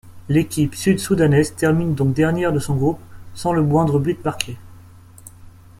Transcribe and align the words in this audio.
L'équipe 0.29 0.73
sud-soudanaise 0.73 1.53
termine 1.55 1.93
donc 1.93 2.15
dernière 2.15 2.51
de 2.51 2.57
son 2.57 2.75
groupe, 2.75 2.97
sans 3.35 3.53
le 3.53 3.61
moindre 3.61 3.99
but 3.99 4.25
marqué. 4.25 4.57